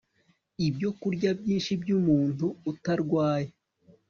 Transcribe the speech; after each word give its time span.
ibyokurya 0.67 1.29
byinshi 1.39 1.71
byumuntu 1.81 2.45
utarwaye 2.71 3.49